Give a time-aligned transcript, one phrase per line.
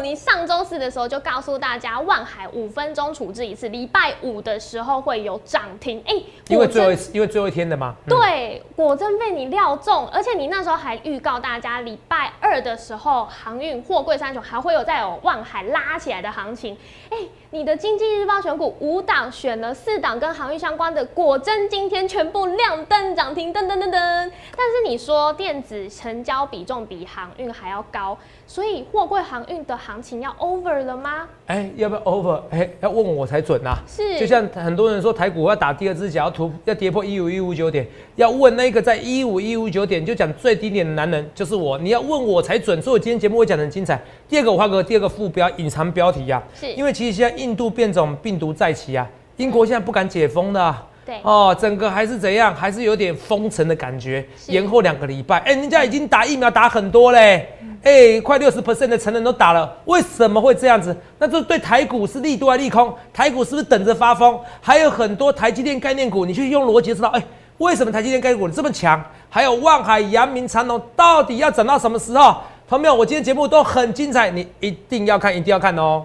[0.00, 6.02] 你上周四的时候就告诉大家，万海五分钟处置一次，礼拜五的时候会有涨停。
[6.06, 6.14] 哎，
[6.48, 7.94] 因为最后一次，因为最后一天的吗。
[8.06, 16.76] 对，果真被你料中，而且你那时候还预告大家，礼拜二的时候航运货柜三雄还会有再有万海拉起来的行情。
[17.10, 17.16] 哎，
[17.50, 23.90] 你的经济日报选股五档选了四档跟航运相关的，果真今天全部亮灯涨停，噔噔噔噔。
[23.90, 28.16] 但是你说电子成交比重比航运还要高。
[28.50, 31.28] 所以货柜航运的行情要 over 了吗？
[31.46, 32.40] 哎，要不要 over？
[32.50, 33.78] 哎，要问我才准呐。
[33.86, 37.86] 是，就像很多人说台股要打第二只脚，要突要跌破一五一五九点，
[38.16, 41.78] 要问那个在一五一五九点就讲最低点的男人就是我。
[41.78, 44.02] 你要问我才准，所以我今天节目会讲的很精彩。
[44.28, 46.42] 第二个我画个第二个副标，隐藏标题呀。
[46.52, 50.76] 是，因为其实现在印度变种病毒再起啊，英国现在不敢解封的。
[51.22, 55.38] 哦，整个还是怎样，还是有点封城的感觉，延后两个礼拜。
[55.40, 57.48] 哎，人家已经打疫苗打很多嘞，
[57.82, 60.96] 哎，快六十 percent 的成人都打了，为什么会这样子？
[61.18, 62.94] 那这对台股是利多还是利空？
[63.12, 64.38] 台股是不是等着发疯？
[64.60, 67.22] 还有很多台积电概念股，你去用逻辑知道，哎，
[67.58, 69.02] 为什么台积电概念股这么强？
[69.28, 72.36] 还有望海、阳明、长隆，到底要涨到什么时候？
[72.68, 76.04] 朋友们，我今天节目都很精彩，你一定要看，一定要看哦。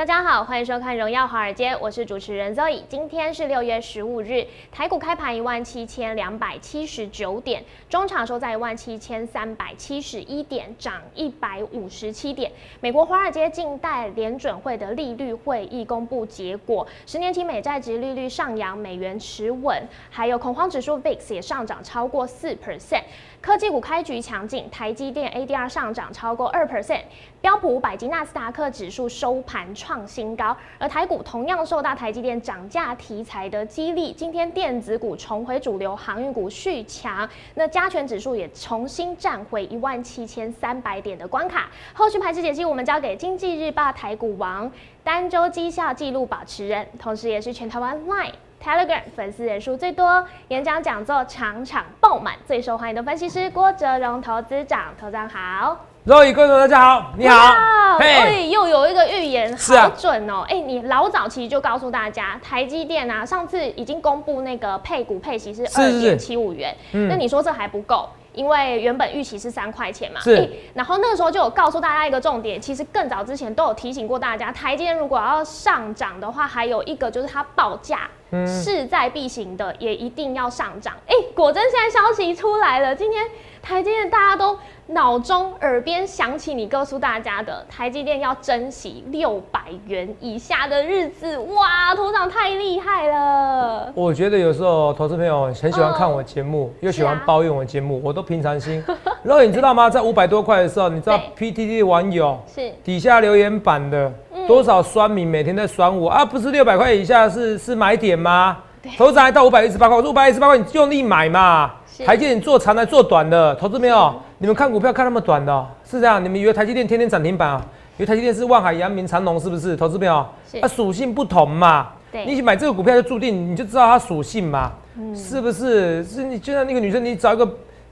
[0.00, 2.82] 大家好，欢迎收看《荣耀华尔街》，我是主持人 Zoe。
[2.88, 12.48] 今天是六月十五日，台股开盘一万七千两百七十九点，中场收在一万七千三百七十一点，涨一百五十七点。
[12.80, 23.02] 美国华尔街近代联准会的利率会议公布结果，十年期美债值利率上扬，美元持稳，还有恐慌指数 VIX 也上涨超过四 percent。
[23.40, 27.00] 科技股开局强劲，台积电 ADR 上涨超过二 percent，
[27.40, 41.70] 标普五百及纳斯达克指数收盘创新新高，而台股同样受到台积电涨价题材的激励，今天电子股重回主流，航运股续强，那加权指数也重新站回一万七千三百点的关卡。
[41.94, 44.70] 后续排势解析，我们交给经济日报台股王，
[45.02, 48.34] 单周绩效纪录保持人，同时也是全台湾 Line。
[48.62, 55.89] Telegram 粉丝人数最多，演讲讲座场场爆满，最受欢迎的分析师郭哲荣投资长，投资长好。
[56.06, 57.54] 各位观众大家好，你好。
[57.98, 60.42] 哎，又有一个预言，好准哦。
[60.48, 68.08] 哎，你老早其实就告诉大家，台积电啊，上次已经公布那个配股配息是二点七五元，那你说这还不够？
[68.32, 70.48] 因为原本预期是三块钱嘛，是。
[70.72, 78.08] 然后那个时候就有告诉大家一个重点，其实更早之前都有提醒过大家，台积电如果要上涨的话，还有一个就是它报价
[78.46, 80.94] 势在必行的，也一定要上涨。
[81.06, 83.26] 哎，果真现在消息出来了，今天
[83.62, 84.56] 台积电大家都。
[84.92, 93.92] 脑中耳边响起你告诉大家的台积电要珍惜六百元以下的日子，哇，头长太厉害了！
[93.94, 98.82] 我觉得有时候投资朋友很喜欢看我节目，又喜欢抱怨我节目，我都平常心。
[99.22, 99.88] 然后你知道吗？
[99.88, 104.12] 在五百多块的时候，你知道 PTT 网友是底下留言板的
[104.48, 106.24] 多少酸民每天在酸我啊？
[106.24, 108.58] 不是六百块以下是是买点吗？
[108.96, 111.70] 头涨还到五百一十八块，我说五百一十八块你用力买嘛。
[112.06, 114.14] 台积电做长的做短的，投资没有？
[114.38, 116.22] 你们看股票看那么短的，是这样？
[116.24, 117.62] 你们以为台积电天天涨停板啊？
[117.98, 119.76] 以为台积电是万海、阳明、长隆是不是？
[119.76, 120.26] 投资没有？
[120.62, 121.88] 它属性不同嘛。
[122.10, 124.72] 对，你买这个股票就注定你就知道它属性嘛，
[125.14, 126.02] 是不是？
[126.04, 127.46] 是你就像那个女生，你找一个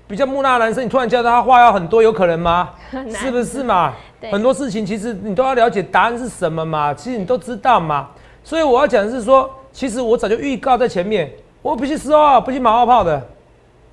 [0.06, 2.70] 比较木讷的男生，你突然叫他话要很多，有可能吗？
[3.15, 3.93] 是不是嘛？
[4.32, 8.09] 很多事情其实你都要了解答案是什么嘛，其实你都知道嘛。
[8.43, 11.30] 所以我要讲的是说，其实我早就预告在前面，
[11.62, 13.20] 我不去十号，不去马后炮的。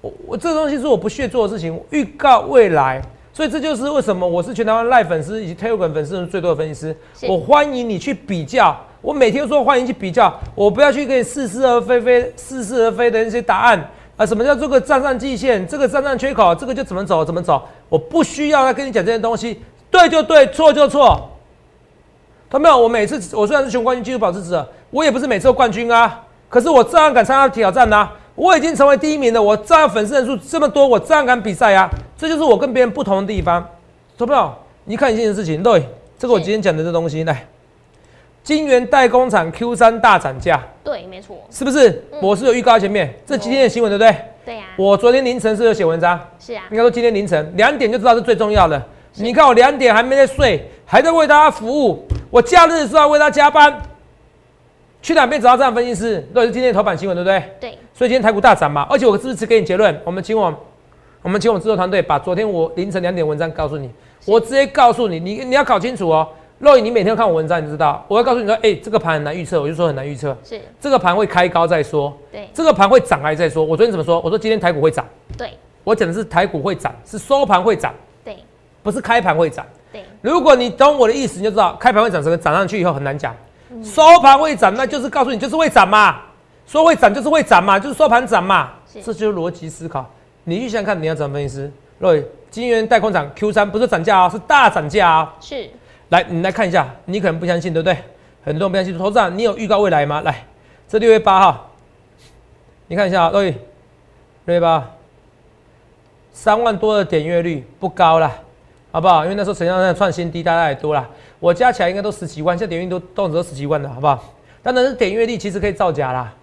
[0.01, 3.01] 我我这个东西是我不屑做的事情，预告未来，
[3.33, 6.95] 所以这就是为什么我是全台湾赖粉丝以及 Telegram 粉丝最多的分析师。
[7.27, 14.25] 我欢迎你去比较，我每天说欢迎去比较，我不要去跟你似是而非非似是而非的那些答案啊！
[14.25, 17.61] 什么叫做个站上季线，这个站上缺口，这个就怎么走怎么走？
[17.89, 19.59] 我不需要来跟你讲这些东西，
[19.89, 21.29] 对就对，错就错。
[22.47, 24.65] 他没有，我每次我虽然是全冠军纪录保持者，
[24.95, 28.09] 我也不是每次都冠军啊，可是我照样敢参加挑战呐。
[28.33, 31.89] 我已经成为第一名了，我照样粉丝人数这么多，我照样敢比赛啊！
[32.17, 33.65] 这就是我跟别人不同的地方。
[34.17, 35.85] 投票，你看一件事情，对，
[36.17, 37.45] 这个我今天讲的这东西，来，
[38.41, 42.01] 金源代工厂 Q 三大涨价，对，没错，是不是？
[42.21, 44.17] 我是有预告在前面，这今天的新闻对不对？
[44.45, 44.63] 对呀。
[44.77, 46.63] 我昨天凌晨是有写文章，是啊。
[46.71, 48.81] 应该说今天凌晨两点就知道是最重要的。
[49.15, 53.81] 你看我两点还没在睡，还在为大家服务，我假日的时候为他加班。
[55.05, 56.19] 去哪边找到这样分析师？
[56.33, 57.43] 都是今天的头版新闻，对不对？
[57.59, 57.77] 对。
[57.93, 59.95] 所以今天台股大涨嘛，而且我支持给你结论。
[60.03, 60.51] 我们请我，
[61.21, 63.87] 我们请我们制作团队把昨天我凌晨两点文章告诉你。
[64.25, 66.27] 我直接告诉你，你你要搞清楚哦。
[66.57, 70.35] 肉眼你每天看我文章，你知道，我要告诉你说，哎，这个盘很难预测，我就说很难预测。
[70.43, 72.11] 是，这个盘会开高再说。
[72.31, 73.63] 对，这个盘会涨还再说。
[73.63, 74.19] 我昨天怎么说？
[74.21, 75.05] 我说今天台股会涨。
[75.37, 75.51] 对，
[75.83, 77.93] 我讲的是台股会涨，是收盘会涨。
[78.23, 78.37] 对，
[78.81, 79.63] 不是开盘会涨。
[79.93, 83.35] 对，如果你懂我的意思，你就知道开盘会涨，整个涨上去以后很难讲。
[83.83, 86.21] 收盘会涨，那就是告诉你就是会涨嘛。
[86.67, 88.71] 说会涨就是会涨嘛，就是收盘涨嘛。
[88.91, 90.09] 这就是逻辑思考。
[90.45, 91.71] 你去想想看，你要怎么分析师？
[91.99, 92.17] 各
[92.49, 95.33] 金元代空涨 Q 三不是涨价啊，是大涨价啊。
[95.39, 95.69] 是。
[96.09, 97.97] 来，你来看一下，你可能不相信，对不对？
[98.43, 98.97] 很多人不相信。
[98.97, 100.21] 投资长，你有预告未来吗？
[100.21, 100.45] 来，
[100.87, 101.71] 这六月八号，
[102.87, 103.51] 你看一下，各位，
[104.45, 104.87] 六月八，
[106.31, 108.31] 三万多的点阅率不高了，
[108.91, 109.23] 好不好？
[109.23, 111.07] 因为那时候成交量创新低，大家也多了。
[111.45, 114.19] 我加起来应该都十几万，现在点阅率都动辄都十几万了，好不好？
[114.63, 116.33] 当然是点阅率其实可以造假啦，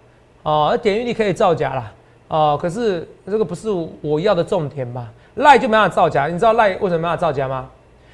[0.43, 1.91] 哦，而点阅率可以造假啦，
[2.29, 3.67] 哦，可是这个不是
[3.99, 5.11] 我要的重点吧？
[5.35, 7.69] 赖就没办法造假，你知道赖为什么没办法造假吗？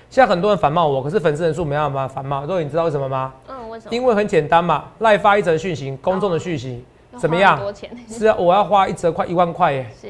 [0.10, 2.44] 现在很多人反骂我，可是粉丝人数没办法反骂。
[2.46, 3.34] 若你知道为什么吗？
[3.48, 3.96] 嗯，为什么？
[3.96, 6.84] 因为很简单嘛，赖发一则讯息，公众的讯息，
[7.20, 7.62] 怎么样？
[8.10, 9.86] 是啊，我要花一则快一万块耶。
[10.02, 10.08] 是。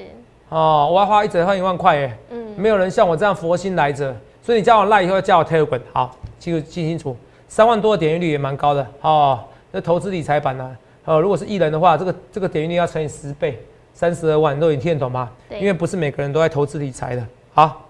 [0.48, 2.18] 哦，我要花一折快一万块耶。
[2.30, 2.54] 嗯。
[2.56, 4.16] 没有人像我这样佛心来着，
[4.50, 5.80] 所以你加完赖以后要加我 Telegram。
[5.94, 7.16] 好，记住记清楚，
[7.48, 8.84] 三万多的点击率也蛮高的。
[9.01, 10.75] 哦，那投资理财版呢？
[11.06, 13.63] 呃，如果是艺人的话，这个这个点击率要乘以十倍，
[13.94, 15.30] 三十二万，都你听得懂吗？
[15.51, 17.24] 因为不是每个人都在投资理财的。
[17.54, 17.90] 好，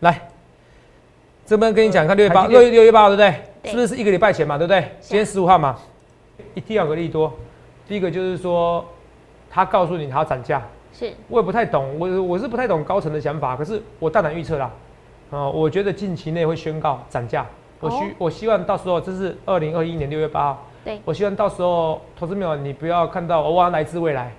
[0.00, 0.18] 来。
[1.44, 3.20] 这边跟你讲，看六月八，六月六月八号，对不
[3.62, 3.70] 对？
[3.70, 4.80] 是不是是一个礼拜前嘛，对不对？
[4.98, 5.78] 今天十五号嘛，
[6.54, 7.30] 一第二个利多，
[7.86, 8.82] 第一个就是说，
[9.50, 10.62] 他告诉你他要涨价，
[10.98, 14.70] 是，我也不太懂，我我是不太懂高层的想法，可是我大胆预测啦，
[15.32, 17.46] 啊，我觉得近期内会宣告涨价，
[17.80, 24.30] 我希我希望到时候这是二零二一年六月八号，对，我希望到时候投资友你不要看到我来自未来，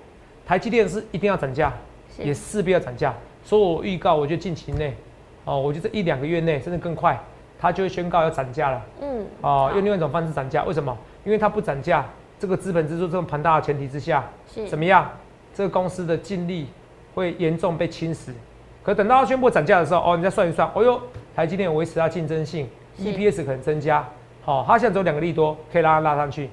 [0.46, 1.72] 台积电是一定要涨价，
[2.18, 3.12] 也势必要涨价，
[3.42, 4.94] 所以我预告，我觉得近期内。
[5.46, 7.20] 哦，我觉得一两个月内甚至更快，
[7.58, 8.82] 它就会宣告要涨价了。
[9.02, 10.96] 嗯，哦，用另外一种方式涨价，为什么？
[11.22, 12.06] 因为它不涨价，
[12.38, 15.10] 这个资本支出这么庞大的前提之下，是怎么样？
[15.52, 16.68] 这个公司的净利
[17.14, 18.30] 会严重被侵蚀。
[18.84, 21.00] 可等到它宣布涨价的时候，哦，你再算一算，哦哟，
[21.34, 22.68] 台积电维持它竞争性
[23.00, 24.06] ，EPS 可能增加。
[24.44, 26.50] 好，它现在只有两个利多可以拉它拉上去，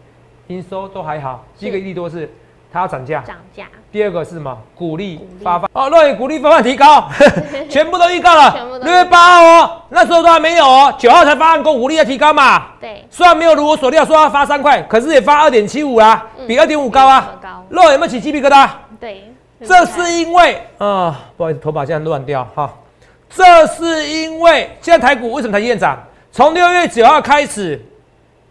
[0.48, 1.44] 营收都还好。
[1.60, 2.30] 第一个利多是。
[2.74, 3.66] 它要涨价，涨价。
[3.92, 4.58] 第二个是什么？
[4.74, 7.06] 鼓励发放哦，若雨鼓励发放提高，
[7.70, 8.80] 全部都预告了。
[8.82, 12.68] 六月八号哦，那时候都还没有哦，九号才发案公鼓励要提高嘛。
[12.80, 17.32] 对，虽然没有如我所料说要发三块，可是也发二点七五啊，比二点五高啊。
[17.42, 17.66] 高。
[17.68, 18.70] 若有没有起鸡皮疙瘩？
[19.02, 19.34] 对，
[19.68, 22.74] 这是因为啊，不好意思，头发现在乱掉哈。
[23.30, 25.98] 这是因为现在台股为什么台积电涨？
[26.32, 27.80] 从六月九号开始，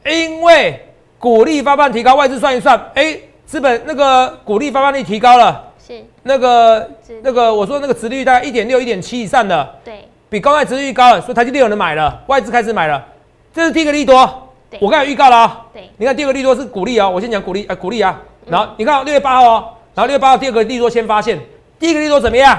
[0.04, 3.18] 因为股利发放提高，外资算一算，哎。
[3.50, 6.00] 资本那个股利发放率提高了，是。
[6.22, 6.88] 那个
[7.20, 13.04] 那个我说那个值率大概一点六、一点七以上的，对，比高债值率高了，所以台积电有人买了，外资开始买了，
[13.52, 14.48] 这是第一个利多。
[14.78, 18.16] 我刚才预告了啊，对，你看第二个利多是股利啊，我先讲股利啊，股利啊，
[18.46, 21.38] 然后你看六月八号哦，然后六月八号第二个利多先发现，
[21.78, 22.58] 第一个利多怎么样？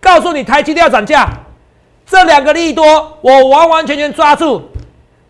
[0.00, 1.28] 告诉你台积电要涨价，
[2.06, 2.84] 这两个利多
[3.20, 4.62] 我完完全全抓住。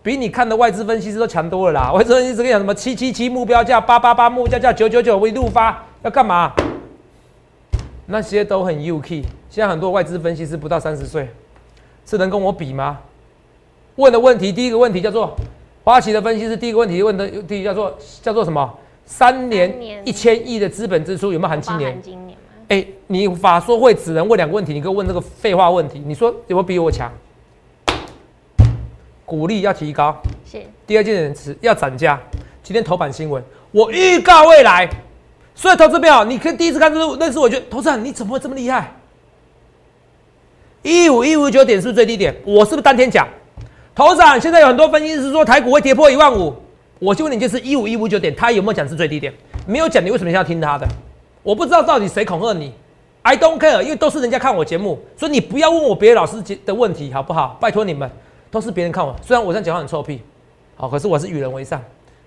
[0.03, 1.93] 比你看的外资分析师都强多了啦！
[1.93, 6.53] 外资分析师跟你讲什么七七七目标价，八八八目标价，九九九为路发，要干嘛？
[8.07, 9.25] 那些都很 UK。
[9.51, 11.29] 现在很多外资分析师不到三十岁，
[12.07, 12.99] 是能跟我比吗？
[13.97, 15.37] 问的问题，第一个问题叫做
[15.85, 18.79] 花旗的分析师，第一个问题问的第一叫做叫做什么？
[19.11, 19.75] 三年
[20.05, 22.01] 一千亿的资本支出有没有含今年？
[22.01, 22.39] 今年
[22.69, 27.13] 哎，你法说会只能问两个问题，你给我问这个废话问题，你说有没有比我强？
[29.27, 30.17] 鼓励要提高，
[30.49, 32.21] 是第二件事要涨价。
[32.63, 34.89] 今天头版新闻，我预告未来，
[35.57, 38.93] 所以投资票，你可以第一次看这那是我觉得投资人你怎么会这么厉害？
[40.83, 42.35] 一五一五九点是不是最低点？
[42.45, 43.27] 我是不是当天讲？
[43.93, 46.55] 头资现在有很多分析师说台股会跌破一万五，
[47.01, 49.33] 我就问你，就是一五一五九点，他有没有讲是最低点？
[49.67, 50.87] 没有讲，你为什么要听他的？
[51.43, 52.73] 我不知道到底谁恐吓你
[53.23, 57.59] ，I don't care，因为都是人家看我节目，所以你不要问我别的老师的问题，好不好？
[57.61, 58.09] 拜托你们。
[58.53, 60.21] 都是别人看我，虽然我这样讲话很臭屁，
[60.75, 61.81] 好，可是我是与人为善，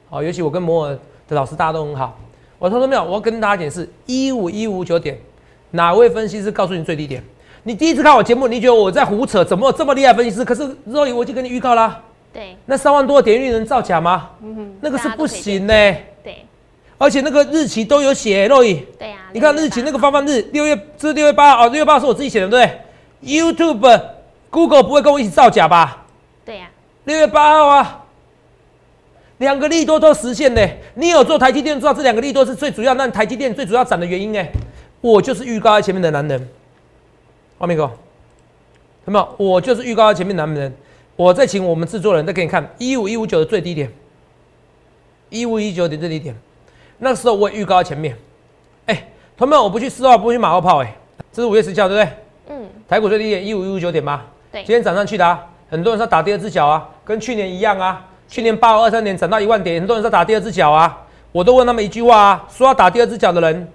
[0.09, 2.17] 好，尤其我跟摩尔的老师大家都很好。
[2.59, 5.19] 我说没有，我要跟大家解释，一五一五九点，
[5.71, 7.21] 哪位分析师告诉你最低点？
[7.63, 9.43] 你第一次看我节目，你觉得我在胡扯？
[9.43, 10.45] 怎么这么厉害分析师？
[10.45, 12.01] 可是肉眼我就跟你预告啦，
[12.33, 14.31] 对，那三万多的点率能造假吗？
[14.41, 15.73] 嗯哼，那个是不行呢。
[16.23, 16.43] 对，
[16.97, 18.83] 而且那个日期都有写，肉眼。
[18.97, 22.71] 对呀，你看日期那个发放日，六月这是六月八号哦，六月八号是我自己写的，对不
[23.21, 24.01] 对？YouTube、
[24.49, 26.05] Google 不会跟我一起造假吧？
[26.43, 26.69] 对呀，
[27.03, 28.03] 六月八号啊，
[29.37, 30.67] 两个利多都实现呢。
[30.95, 34.49] 你有做台积电，知道这两个利多是最主要，那台积电最主要涨的原因哎。
[35.01, 36.49] 我就是预告在前面的男人，
[37.59, 37.83] 画面哥，
[39.05, 39.35] 有没有？
[39.37, 40.73] 我就是预告在前面男人。
[41.15, 43.91] 我再请我们制作人再给你看一五一五九的最低点，
[45.29, 46.35] 一五一九点最低点，
[46.97, 48.17] 那时候我也预告在前面。
[48.87, 50.95] 哎，同学们，我不去四号，不去马后炮，哎，
[51.31, 52.13] 这是五月十七号，对不对？
[52.49, 52.69] 嗯。
[52.87, 54.23] 台股最低点一五一五九点吗？
[54.51, 54.63] 对。
[54.63, 58.05] 今天涨上去的啊，很多人说打第二只脚啊，跟去年一样啊。
[58.27, 63.71] 去年八五二三年涨到一万点，很多人说打第二只脚啊，我都问他们一句话啊，说要打第二只脚的人，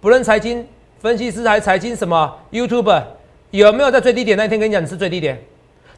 [0.00, 0.66] 不论财经
[1.00, 3.02] 分析师还是财经什么 YouTube，
[3.50, 5.42] 有没有在最低点那一天跟你讲你是最低点？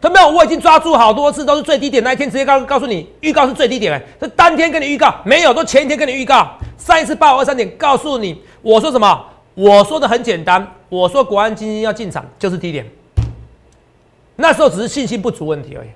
[0.05, 6.47] 他没有，我已经抓住好多次都是最低点那一天，直接告告诉你预告是最低点哎，是当天跟你预告，没有，都前一天跟你预告。
[6.77, 9.25] 上一次八五二三点告诉你，我说什么？
[9.55, 12.85] 我说的很简单，我说国安基金要进场就是低点，
[14.37, 15.89] 那时候只是信心不足问题而已。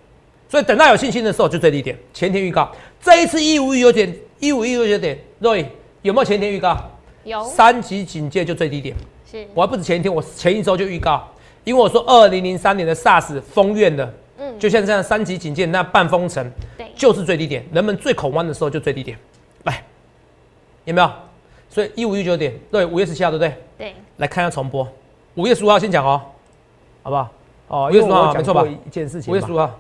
[0.49, 2.73] 所以等到有信心的时候就最低点，前天预告。
[3.03, 5.67] 这一次一五一九点，一五一九点，Roy
[6.01, 6.79] 有没有前天预告？
[7.25, 7.45] 有。
[7.45, 8.97] 三级警戒就最低点。
[9.31, 9.47] 是。
[9.53, 11.29] 我还不止前一天，我前一周就预告，
[11.69, 17.63] 因为我说二零零三年的 SARS 封院的，嗯，就像这样三级警戒那半封城，对，就是最低点。
[17.71, 19.19] 人们最恐慌的时候就最低点。
[19.65, 19.85] 来，
[20.87, 21.11] 有没有？
[21.69, 23.55] 所以一五一九点，对，五月十七号，对不对？
[23.77, 23.95] 对。
[24.17, 24.89] 来看一下重播，
[25.35, 26.23] 五月十五号先讲哦，
[27.03, 27.29] 好不好？
[27.69, 28.67] 哦，五月十五号没错吧？
[28.67, 29.31] 一件事情。
[29.31, 29.79] 五月十五号。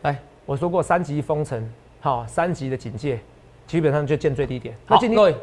[0.00, 0.16] 来
[0.46, 1.70] 我说过三级封城，
[2.00, 3.18] 好，三级的警戒，
[3.66, 4.74] 基本上就见最低点。
[4.86, 5.36] 那今天各位，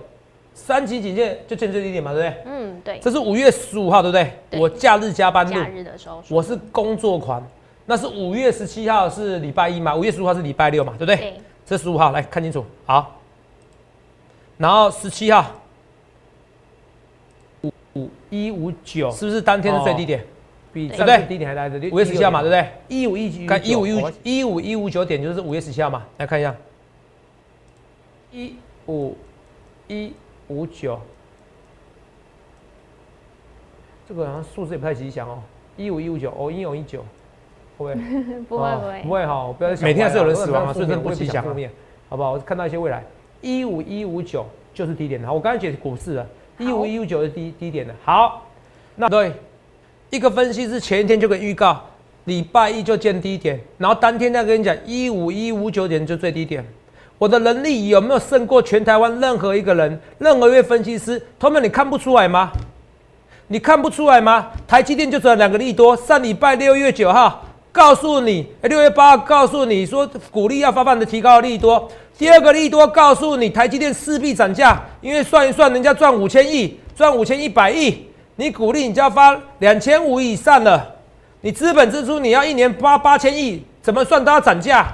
[0.56, 2.44] 三级警戒就见最低点嘛，对不对？
[2.46, 2.98] 嗯，对。
[3.00, 4.60] 这是五月十五号，对不对？
[4.60, 5.54] 我假日加班录。
[5.54, 6.24] 假日的时候。
[6.30, 7.46] 我是工作狂。
[7.86, 9.96] 那是五月十七号是礼拜一嘛？
[9.96, 10.94] 五月十五号是礼拜六嘛？
[10.98, 11.18] 对不对？
[11.18, 11.34] 对。
[11.66, 13.20] 这十五号来看清楚，好。
[14.58, 15.52] 然后十七号，
[17.62, 20.26] 五五一五九，是不是当天的最低点？
[20.72, 21.26] 比对不对？
[21.28, 22.68] 低点还来的五月十七号嘛，对不对？
[22.88, 26.56] 一五一九，看一五一五一五一五九点就是五月十七号嘛，来看一下，
[28.32, 28.56] 一
[28.88, 29.16] 五
[29.88, 30.14] 一
[30.48, 31.00] 五九，
[34.08, 35.40] 这个好像数字也不太吉祥哦，
[35.78, 36.32] 一五一五九。
[36.38, 37.04] 哦，一五一九，
[37.78, 38.06] 会不会？
[38.48, 39.02] 不会不会。
[39.04, 41.70] 不会哈，不要每天还是有人死亡啊，所以不吉祥负面，
[42.10, 42.34] 好不好？
[42.34, 43.04] 我看到一些未来，
[43.42, 46.28] 一五一五九就是低点的，我刚才解股市了，
[46.60, 48.46] 一五一五九是低低点的，好，
[48.96, 49.34] 那对。
[50.12, 51.84] 一个分析师前一天就给预告，
[52.26, 56.64] 礼拜一就见低点，然后当天再跟你讲一五一五九点就最低点。
[57.18, 61.22] 我的能力有没有胜过全台湾任何一个人、任何一位分析师？
[61.40, 62.52] 同学们，你看不出来吗？
[63.48, 64.48] 你看不出来吗？
[64.68, 71.90] 台积电就只有两个利多，上礼拜六月九号告诉你，六月八号告诉你说鼓励要发放的提高利多。
[72.18, 78.08] 第二个利多告诉你，台积电势必涨价，因为算一算，人家赚五千亿，赚五千一百亿。
[78.36, 80.96] 你鼓励你就要发两千五以上了，
[81.40, 84.88] 你资本支出你要一年发八千亿，怎么算都要涨价，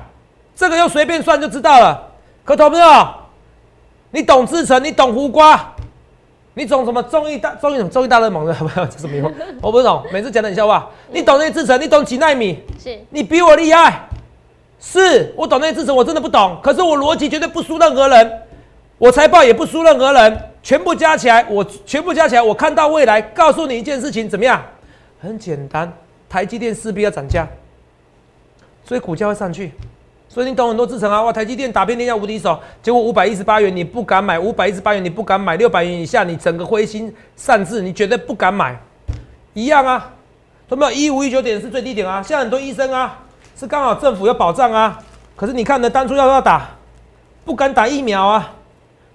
[0.55, 2.10] 这个又随便算就知道了。
[2.43, 3.07] 可懂不懂？
[4.11, 5.73] 你懂制成，你懂胡瓜，
[6.53, 8.53] 你懂什么综艺大综艺什么综艺大热门的？
[8.53, 9.31] 不要这什么用？
[9.61, 10.89] 我不懂，每次讲的很笑话。
[11.11, 12.59] 你懂那些制成，你懂几纳米？
[12.77, 14.07] 是你比我厉害。
[14.79, 16.57] 是我懂那些制成，我真的不懂。
[16.61, 18.41] 可是我逻辑绝对不输任何人，
[18.97, 20.49] 我财报也不输任何人。
[20.63, 24.61] 全部加起来，我全部加起来，我看到未来，告诉你一件事情，怎么样？
[25.21, 25.91] 很简单，
[26.27, 27.47] 台积电势必要涨价，
[28.83, 29.71] 所以股价会上去。
[30.33, 38.79] 所以你懂很多制程啊，哇，台积电打遍天下无敌手，结果五百一十八元你不敢买，五百一十八元你不敢买，六百元以下你整个灰心丧志，你绝对不敢买。
[39.53, 40.13] 一样啊，
[40.69, 42.23] 有没有一五一九点是最低点啊？
[42.23, 43.19] 现在很多医生啊，
[43.57, 44.97] 是刚好政府有保障啊，
[45.35, 46.69] 可是你看呢，当初要不要打？
[47.43, 48.53] 不敢打疫苗啊，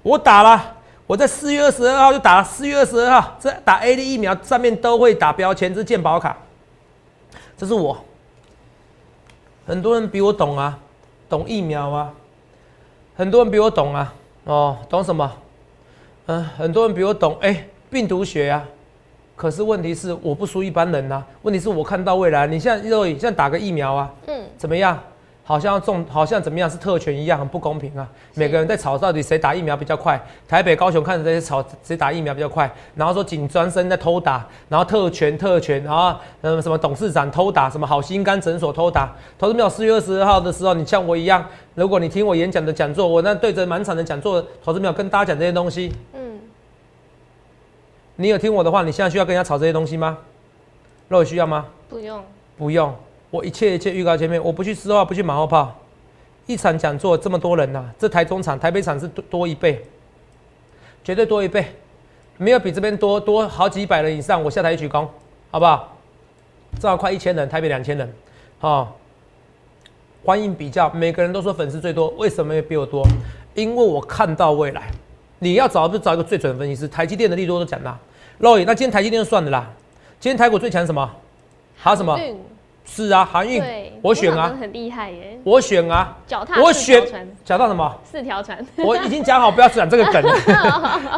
[0.03, 0.75] 我打了。
[1.07, 6.37] 我在四月二十二号就打了，四月二十二号这打 A D 疫苗上面都会打标签，这是健保卡，
[7.57, 7.97] 这是我。
[9.65, 10.77] 很多人比我懂啊，
[11.29, 12.13] 懂疫苗啊，
[13.17, 14.15] 很多人比我懂啊，
[14.45, 15.33] 哦，懂什么？
[16.27, 18.65] 嗯，很多人比我懂，哎，病毒学啊。
[19.35, 24.99] 可是问题是我不输一般人呐，问题是我看到未来，你现在肉现在打个疫苗啊，嗯，怎么样？
[25.49, 28.07] 好像中，好像怎么样是特权一样，很不公平啊！
[28.35, 30.21] 每个人在吵到底谁打疫苗比较快。
[30.49, 39.15] 台北、高雄看着这些吵谁打疫苗比较快，然后说警专生在偷打，然后特权特权，然后嗯什么董事长偷打，什么好心肝诊所偷打。
[39.39, 45.93] 投资没有四月二十二号的时候，你像我一样，如果你听我演讲的讲座，我那对着满场的讲座，投资没有跟大家讲这些东西。
[46.13, 46.41] 嗯。
[48.17, 50.19] 你有听我的话，你现在需要跟人家吵这些东西吗？
[51.07, 51.67] 肉需要吗？
[51.89, 52.21] 不用。
[52.59, 52.93] 不用。
[53.31, 55.75] 我一切一切预告前面，我不去私话，不去马后炮。
[56.47, 59.83] 一场讲座这么多人呐，这台中场、台北场是多多一倍，
[61.03, 61.67] 绝对多一倍，
[62.39, 64.43] 没有比这边多多好几百人以上。
[64.43, 65.07] 我下台一鞠躬，
[65.51, 65.97] 好不好？
[66.77, 68.13] 至少快一千人，台北两千人，
[68.59, 68.97] 好。
[70.25, 73.07] 欢迎比较，每个人都说粉丝最多，为什么比我多？
[73.55, 74.91] 因为我看到未来。
[75.39, 76.89] 你要找就找一个最准的分析师？
[76.89, 77.97] 台积电的利多都讲啦。
[78.41, 79.71] Roy，那今天台积电就算了啦。
[80.19, 81.09] 今天台股最强什么？
[81.77, 82.19] 还有什么？
[82.87, 83.61] 是啊，航运，
[84.07, 87.03] 我选啊，很厉害耶，我选啊，脚踏我选
[87.45, 87.93] 脚踏什么？
[88.05, 88.57] 四条船。
[88.77, 90.33] 我已经讲好不要讲这个梗了。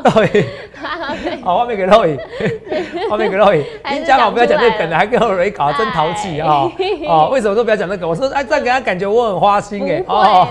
[1.45, 2.18] 好，画面给肉影，
[3.11, 3.61] 画面给肉影。
[3.61, 6.66] 已经讲好不要讲这个梗了，还跟我蕊搞，真淘气啊！
[7.07, 8.09] 哦，为什么都不要讲这个？
[8.09, 10.02] 我说哎，这样给他感觉我很花心哎。
[10.07, 10.49] 哦，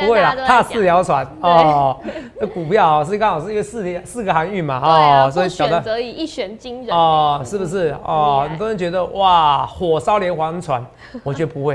[0.00, 1.96] 不会啦，踏四条船哦。
[2.40, 8.44] 那股票是刚好是一个四条四个航运嘛哦，所以选择以一选惊人哦，是不是哦？
[8.50, 10.48] 很多人觉得哇，火烧连环。
[10.58, 10.82] 船，
[11.22, 11.67] 我觉得不会。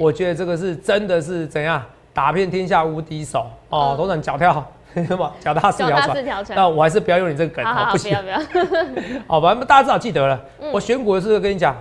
[0.00, 1.82] 我觉得这个是真的是怎样
[2.12, 3.94] 打遍天下无敌手哦。
[3.96, 4.72] 董事长脚跳
[5.06, 8.38] 什么脚踏四条船，那我还是不要用你这个梗，好不行不要。
[9.26, 10.40] 好，反正大家至少记得了。
[10.72, 11.76] 我选股的时候跟你讲，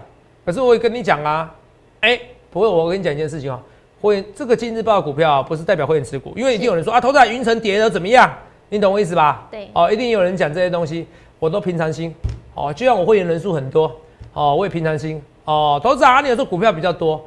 [0.45, 1.53] 可是我也跟你讲啊，
[2.01, 3.59] 哎，不会，我跟你讲一件事情哦。
[4.01, 8.29] 会员这个今日报股票不是代表会员持股，因为一定有人说啊，投资云层跌了怎么样？
[8.69, 9.47] 你懂我意思吧？
[9.51, 9.69] 对。
[9.73, 12.13] 哦，一定有人讲这些东西，我都平常心。
[12.55, 13.95] 哦，就像我会员人数很多，
[14.33, 15.21] 哦，我也平常心。
[15.45, 17.23] 哦，投资啊，你有时候股票比较多，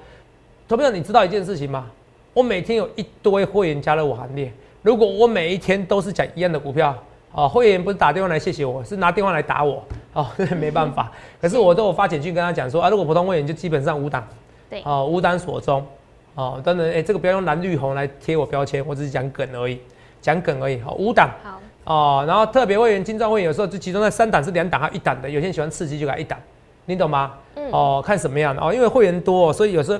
[0.69, 1.87] 投票你知道一件事情吗？
[2.35, 4.53] 我每天有一堆会员加入我行列。
[4.83, 6.93] 如果我每一天都是讲一样的股票，
[7.31, 9.83] 哦，会员不是打电话来谢谢我，是拿电话来打我，
[10.13, 10.27] 哦，
[10.59, 11.11] 没办法。
[11.41, 14.27] 可是我都有发简讯跟他讲说啊，如果普通会员就基本上五档，
[14.69, 15.87] 对，哦，五档锁中，
[16.35, 19.79] 哦，当然，哎，这个不要用蓝绿红来贴我标签，我只是讲梗而已，
[20.21, 26.37] 讲梗而已，好，五档，好，哦，然后特别会员、金钻会员有时候就集中在三档是两档还一档的，有些人喜欢刺激就改一档。
[26.89, 27.33] 你懂吗？
[27.73, 29.99] 哦，看什么样的哦，因为会员多，所以有时候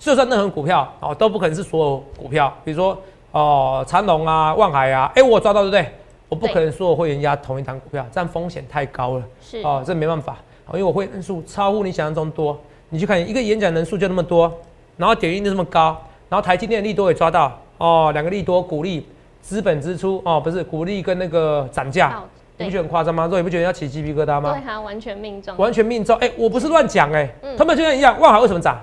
[0.00, 2.52] 就算任何股票哦，都不可能是所有股票。
[2.64, 2.98] 比如说
[3.32, 5.92] 哦，长隆啊、万海啊，哎，我抓到对不对？
[6.30, 9.24] 我不可能所有会员压同一档股票，这样风险太高了。
[9.42, 12.58] 是哦，这没办法哦，因为我会人数超乎你想象中多。
[12.88, 14.52] 你去看一个演讲人数就那么多，
[14.96, 15.96] 然后点击率就这么高，
[16.28, 19.06] 然后台积电利多也抓到哦，两个利多鼓励、
[19.42, 22.22] 资本支出哦，不是鼓励跟那个涨价。
[22.56, 23.28] 你不觉得很夸张吗？
[23.28, 24.52] 说你不觉得要起鸡皮疙瘩吗？
[24.52, 26.16] 对，还完全命中，完全命中。
[26.18, 28.18] 哎，我不是乱讲哎，他们就像一样。
[28.20, 28.78] 万海为什么涨？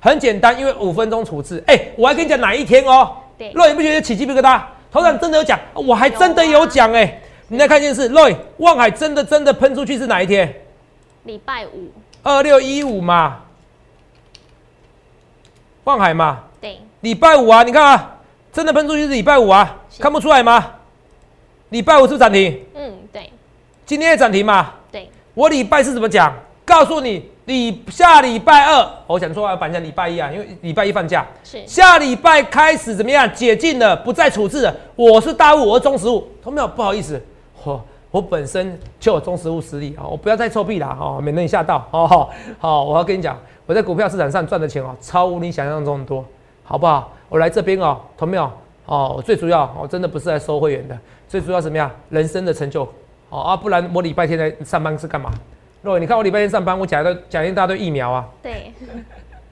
[0.00, 1.62] 很简单，因为五分钟处置。
[1.66, 3.16] 哎，我还跟你讲哪一天哦？
[3.36, 3.50] 对。
[3.52, 4.60] 若你不觉得起鸡皮疙瘩？
[4.90, 7.20] 头长真的有讲，我还真的有讲哎。
[7.48, 10.54] 你再看电视，若望海真的真的喷出去是哪一天？
[11.24, 11.90] 礼拜五。
[12.22, 13.40] 二六一五嘛。
[15.84, 16.44] 望海嘛。
[16.60, 16.78] 对。
[17.00, 18.18] 礼拜五啊，你看啊，
[18.52, 20.72] 真的喷出去是礼拜五啊，看不出来吗？
[21.70, 22.60] 礼拜五是涨停。
[22.74, 22.98] 嗯。
[23.12, 23.32] 对，
[23.84, 24.74] 今天也涨停嘛？
[24.92, 26.34] 对，我礼拜四怎么讲？
[26.64, 31.26] 告诉你，礼下礼拜二，我讲错啊反正礼拜一啊，因为礼拜一放假。
[31.42, 33.26] 是下礼拜开始怎么样？
[33.32, 34.76] 解禁了，不再处置了。
[34.94, 36.28] 我是大物，我是中实物。
[36.42, 36.68] 同没有？
[36.68, 37.18] 不好意思，
[37.64, 42.28] 我我本身就有中实物实力啊，我不要再臭屁了哦，免得你吓到哦。
[42.58, 43.34] 好，我要跟你讲，
[43.64, 46.22] 我在股票市场上赚的钱哦，超乎你想象中的多，
[46.62, 47.10] 好不好？
[47.30, 48.50] 我来这边哦，同没有？
[48.84, 50.94] 哦，我最主要，我真的不是来收会员的。
[51.26, 51.90] 最主要怎么样？
[52.10, 52.86] 人生的成就，
[53.30, 55.32] 哦啊，不然我礼拜天来上班是干嘛？
[55.88, 58.28] 若伟，你看我礼拜天上班，我讲一讲一大堆疫苗啊。
[58.42, 58.70] 对。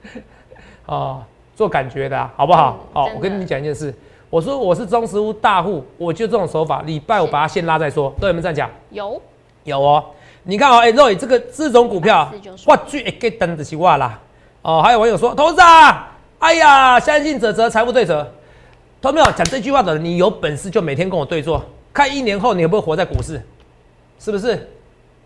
[0.85, 1.23] 哦，
[1.55, 2.77] 做感觉的，啊好不好？
[2.93, 3.91] 哦，我跟你讲一件事，
[4.29, 8.13] 我说我是中实屋大户，我就这种手法，礼拜我把它先拉再说。
[8.21, 8.69] 都有没有这样讲？
[8.91, 9.19] 有。
[9.63, 10.05] 有哦，
[10.43, 12.31] 你看哦，哎，若伟这个这种股票，
[12.67, 14.19] 哇，最一个灯的是哇啦。
[14.61, 18.31] 哦，还有网友说，投资啊，哎呀，相信者则财富对折。
[19.01, 23.41] 同没有讲这句话的人，你有本事就每天跟我对坐，看一年后你会不会活在股市，
[24.19, 24.69] 是不是？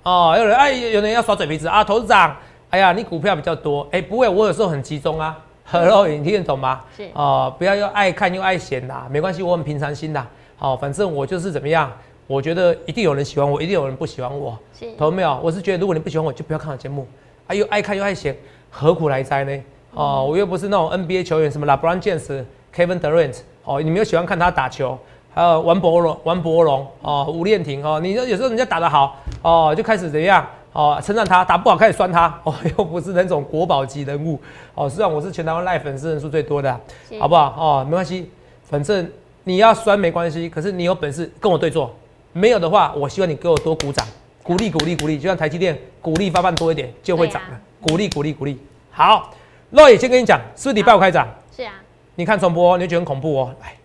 [0.04, 2.36] 哦，有人哎，有人要耍嘴皮子啊，投资长，
[2.72, 5.38] 哎呀，你股票比较多，哎，不会，我有时候很集中啊。
[5.64, 6.82] Hello，你听得懂吗？
[6.98, 10.26] 是哦，不要又爱看又爱闲的，没关系，我很平常心的。
[10.58, 11.92] 好，反正我就是怎么样，
[12.26, 14.58] 我觉得一定有人喜欢我，一定有人不喜欢我。
[14.78, 15.40] 是，懂没有？
[15.44, 17.08] 我是觉得如果你不喜欢我，就不要看我节目。
[17.46, 18.36] 啊，又爱看又爱闲，
[18.72, 19.64] 何苦来哉呢？
[19.94, 22.44] 哦，我又不是那种 NBA 球员，什么 LeBron James、
[22.76, 23.38] Kevin Durant。
[23.64, 24.98] 哦，你们又喜欢看他打球，
[25.34, 34.40] 还有王博龙、王博龙哦，吴练廷哦，你有时候人家打得好哦，就开始怎样哦，称赞他；打不好开始酸他哦， 又不是那种国宝级人物
[34.76, 34.90] 哦。
[34.90, 36.80] 实际上我是全台湾赖粉丝人数最多的，
[37.20, 37.84] 好不好哦？
[37.84, 38.30] 没关系，
[38.64, 39.10] 反正
[39.44, 41.94] 你要酸没关系，可是你有本事跟我对坐，
[42.34, 44.06] 没有的话，我希望你给我多鼓掌，
[44.44, 48.60] 鼓励鼓励鼓励，就像台积电鼓励发放多一点就会涨了，鼓励鼓励鼓励。
[48.92, 49.34] 好，
[49.72, 51.28] 洛野先跟你讲，是不是礼拜五开涨？
[51.56, 51.74] 是啊。
[52.16, 53.56] 你看重播，你就觉得很恐怖哦。
[53.62, 53.76] 来，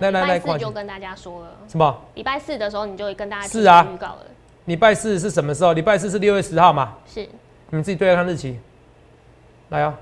[0.00, 1.94] 来来来，四就跟大家说了什么？
[2.14, 4.26] 礼拜四的时候，你就会跟大家是啊预告了。
[4.66, 5.72] 礼拜四是什么时候？
[5.72, 6.94] 礼拜四是六月十号嘛？
[7.06, 7.20] 是。
[7.20, 8.58] 你们自己对看日期。
[9.68, 9.94] 来啊，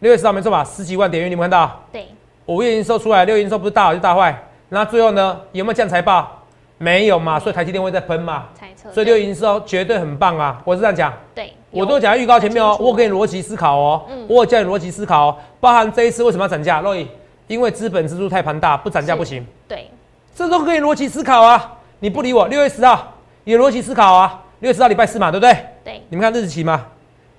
[0.00, 0.64] 六月十号没错吧？
[0.64, 1.80] 十几万点阅，你们看到？
[1.92, 2.06] 对。
[2.46, 4.36] 五月营收出来，六月营收不是大好就大坏？
[4.68, 5.40] 那最后呢？
[5.52, 6.42] 有没有降财报？
[6.76, 7.38] 没有嘛？
[7.38, 8.46] 所以台积电会在喷嘛？
[8.54, 8.90] 猜测。
[8.90, 10.60] 所以六月营收绝对很棒啊！
[10.64, 11.12] 我是这样讲。
[11.34, 11.52] 对。
[11.70, 17.08] 我都讲在预告前面哦，我给你逻辑思考哦，嗯我教你逻辑思考哦，包含这一次为什么要涨价，洛伊。
[17.46, 19.46] 因为资本支出太庞大，不涨价不行。
[19.68, 19.88] 对，
[20.34, 21.78] 这都可以逻辑思考啊！
[22.00, 23.13] 你不理我，六月十号
[23.44, 24.42] 也逻辑思考啊！
[24.60, 25.56] 六月十号礼拜四嘛，对不对？
[25.84, 26.02] 对。
[26.08, 26.86] 你们看日期嘛，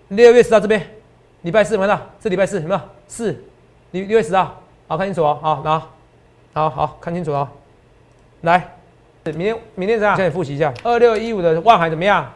[0.09, 0.81] 六月十号这边，
[1.41, 1.99] 礼拜四有没有到？
[2.19, 2.81] 这礼拜四有没有？
[3.07, 3.31] 四，
[3.91, 5.81] 六六月十号，好看清楚哦，好，拿，
[6.53, 7.47] 好好看清楚哦，
[8.41, 8.75] 来，
[9.23, 10.15] 明天明天怎样？
[10.15, 12.31] 先复习一下，二六一五的万海怎么样？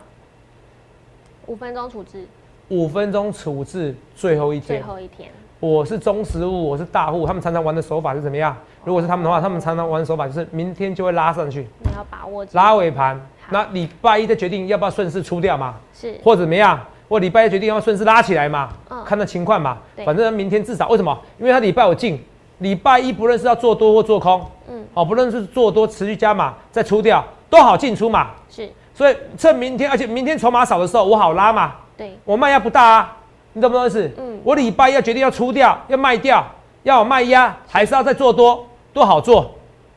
[1.45, 2.27] 五分钟处置，
[2.69, 5.32] 五分钟处置，最后一天，最后一天。
[5.60, 8.56] 我是中实物，我是大户，他们常常玩的手法是怎么样？
[8.86, 13.19] 如果是他们的话，他们常常玩的手法就是明天就会拉上去，你要把握拉尾盘。
[13.50, 15.76] 那礼拜一再决定要不要顺势出掉嘛？
[15.93, 16.80] 是，或者怎么样？
[17.10, 18.69] 或礼拜一决定要顺势拉起来嘛？
[18.89, 19.78] 嗯，看那情况嘛。
[20.06, 21.17] 反正明天至少为什么？
[21.39, 22.24] 因为他礼拜五进，
[22.60, 28.30] 礼拜一不论是要做多或做空，嗯，哦，不论是做多持续加码再出掉，都好进出嘛。
[28.50, 31.74] 是，所以趁明天，而且明天筹码少的时候，我好拉嘛。
[31.98, 33.17] 对，我卖压不大啊，
[33.54, 34.10] 你懂不懂意思？
[34.18, 36.46] 嗯，我礼拜一要决定要出掉，要卖掉，
[36.84, 39.52] 要卖压，还是要再做多，多好做。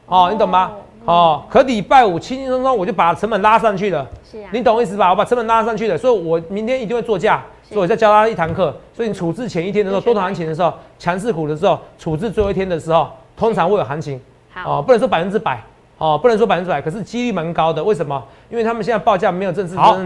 [0.07, 0.73] 哦，你懂吗？
[1.05, 5.11] 哦，可礼拜五轻轻松松我就把成本拉上去了，是啊，你懂我意思吧？
[5.11, 8.75] 我把成本拉上去了，所以我明天一定会做价，所以我再教他一堂课。
[8.95, 14.21] 所以你处置前一天的时候，多头行情的时候，强势股的时候，处置最后一天的时候，通常会有行情。
[14.53, 15.61] 好，哦，不能说百分之百，
[15.99, 17.83] 哦，不能说百分之百，可是几率蛮高的。
[17.83, 18.23] 为什么？
[18.49, 19.75] 因为他们现在报价没有正式。
[19.77, 19.99] 好，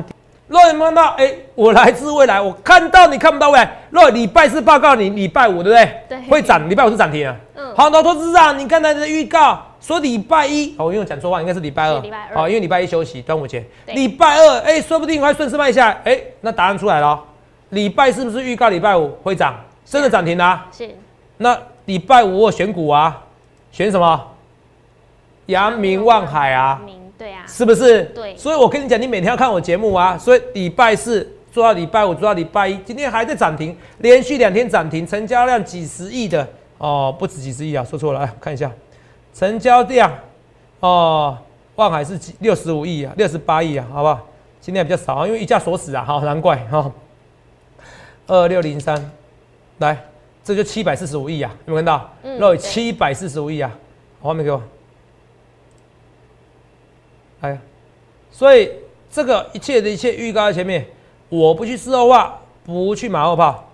[0.49, 3.77] 若你梦到，哎，我来自未来，我看到你看不到未来。
[3.91, 6.03] 若礼拜四报告你礼拜五对不对？
[6.09, 7.35] 对，会涨，礼拜五是涨停啊。
[7.57, 9.61] 嗯，好，老投资长，你刚才的预告。
[9.81, 12.01] 说礼拜一哦，因为我讲错话，应该是礼拜二。
[12.01, 13.65] 礼拜二因为礼拜一休息，端午节。
[13.87, 15.97] 礼拜二，哎，说不定会顺势卖下。
[16.05, 17.23] 哎，那答案出来了。
[17.71, 19.55] 礼拜是不是预告礼拜五会涨？
[19.85, 20.67] 真的涨停啊？
[20.73, 20.89] 是。
[21.37, 23.23] 那礼拜五我选股啊，
[23.71, 24.29] 选什么？
[25.47, 26.81] 阳明望海啊。
[27.17, 27.45] 明对啊。
[27.47, 28.05] 是不是？
[28.15, 28.37] 对。
[28.37, 30.17] 所以我跟你讲，你每天要看我节目啊。
[30.19, 36.47] 所以礼拜四做到礼拜五，做到礼拜一，今天还在涨停，连续两天涨停，成交量几十亿的
[36.79, 38.71] 哦，不止几十亿啊，说错了，来看一下。
[39.33, 40.13] 成交量
[40.81, 41.39] 哦，
[41.75, 44.21] 万海是几六十五亿啊，六十八亿啊，好不好？
[44.61, 46.91] 今天比较少啊，因为一价锁死啊，好难怪哈。
[48.27, 49.11] 二六零三，
[49.79, 49.97] 来，
[50.43, 52.11] 这就七百四十五亿啊，有没有看到？
[52.23, 52.39] 嗯。
[52.41, 53.71] 漏七百四十五亿啊，
[54.21, 54.61] 画面给我。
[57.41, 57.59] 哎，
[58.31, 58.71] 所以
[59.11, 60.87] 这个一切的一切预告在前面，
[61.29, 63.69] 我不去事后化，不去马后炮。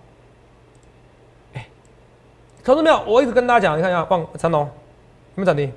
[1.54, 1.66] 哎，
[2.64, 3.02] 同志没有？
[3.06, 4.62] 我一直跟大家讲，你看一下，放长龙。
[4.62, 4.68] 有
[5.36, 5.72] 没有涨停？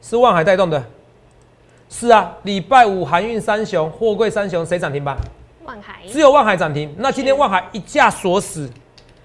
[0.00, 0.82] 是万海带动的，
[1.88, 2.36] 是啊。
[2.42, 5.16] 礼拜五航运三雄、货柜三雄谁涨停吧？
[5.64, 6.94] 万海，只有万海涨停。
[6.98, 8.70] 那今天万海一价锁死。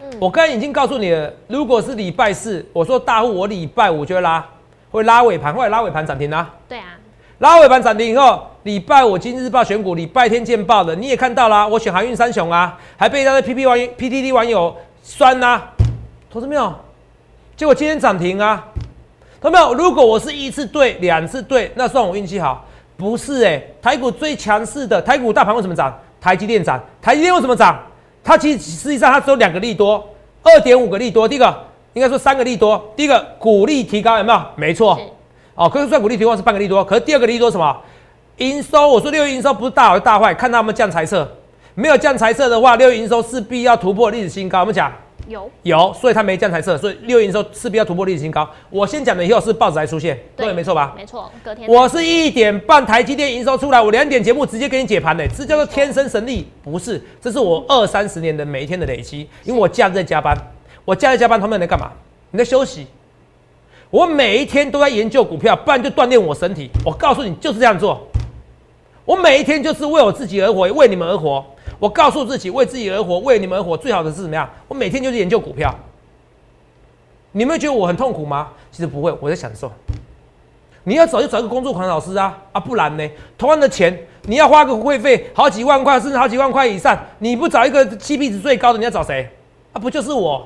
[0.01, 4.43] 嗯，我刚才已经告诉你了，如果是礼拜四，我说大户，我礼拜五就会拉，
[4.91, 6.53] 会拉尾盘，会拉尾盘涨停啊。
[6.67, 6.97] 对啊，
[7.39, 15.62] 拉尾盘涨停以后，礼拜五今日报选股，礼拜天见报的，你也看到了，我选航运三雄啊，还被一堆 P P 网 P T T 网友酸呐，
[16.32, 16.73] 投资没有？
[17.56, 18.65] 结果今天涨停啊。
[19.43, 19.73] 有没有？
[19.76, 22.65] 如果我是一次对，两次对，那算我运气好。
[22.97, 25.95] 不是哎，台股最强势的台股大盘为什么涨？
[26.19, 27.80] 台积电涨，台积电为什么涨？
[28.23, 30.04] 它其实实际上它只有两个利多，
[30.41, 31.28] 二点五个利多。
[31.28, 32.84] 第一个应该说三个利多。
[32.95, 34.41] 第一个股利提高有没有？
[34.56, 35.00] 没错。
[35.58, 36.82] 哦，可是算股利提供是半个利多。
[36.86, 37.76] 可是第二个利多什么？
[38.38, 38.88] 营收。
[38.88, 41.28] 我说六月营收不是大好大坏，看他们降财色。
[41.74, 44.60] 没有降财色的话，六月营收势必要突破历史新高。
[44.62, 44.93] 我们讲。
[45.28, 48.48] 有有，所以它没降财测，所以六月营收势必要突破历史新高。
[48.70, 50.93] 我先讲的以后是报纸才出现，对，没错吧？
[50.96, 59.28] 没错，隔天我是一点半台积电营收出来，我两点节目直接给你解盘的，这叫做天生神力，不是，这是我二三十年的每一天的累积。
[59.43, 60.34] 因为我假日在加班，
[60.86, 61.91] 我假日加班，他们在干嘛？
[62.32, 62.88] 你在休息。
[63.89, 66.69] 我每一天都在研究股票，不然就锻炼我身体。
[66.86, 68.06] 我告诉你，就是这样做。
[69.06, 71.45] 我每一天就是为我自己而活，为你们而活。
[71.80, 74.50] 我告诉自己，为自己而活，为你们而活，最好的是怎么样？
[74.67, 75.73] 我每天就是研究股票。
[77.32, 78.50] 你们觉得我很痛苦吗？
[78.71, 79.71] 其实不会，我在享受。
[80.84, 83.10] 你要找就找一个工作狂老师啊啊，不然呢？
[83.38, 89.30] 同样的钱，你要花个会费好几万块，甚至好几万块以上，你不找一个 CP 值最高的，你要找谁？
[89.71, 90.45] 啊，不就是我？